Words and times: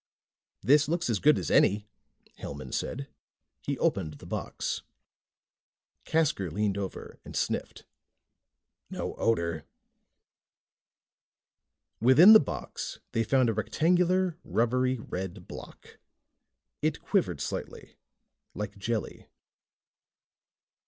"This 0.63 0.87
looks 0.89 1.11
as 1.11 1.19
good 1.19 1.37
as 1.37 1.51
any," 1.51 1.87
Hellman 2.39 2.73
said. 2.73 3.07
He 3.61 3.77
opened 3.77 4.15
the 4.15 4.25
box. 4.25 4.81
Casker 6.05 6.51
leaned 6.51 6.75
over 6.75 7.19
and 7.23 7.35
sniffed. 7.35 7.85
"No 8.89 9.13
odor." 9.17 9.63
Within 11.99 12.33
the 12.33 12.39
box 12.39 12.99
they 13.11 13.23
found 13.23 13.47
a 13.47 13.53
rectangular, 13.53 14.39
rubbery 14.43 14.97
red 14.97 15.47
block. 15.47 15.99
It 16.81 17.03
quivered 17.03 17.39
slightly, 17.39 17.95
like 18.55 18.79
jelly. 18.79 19.27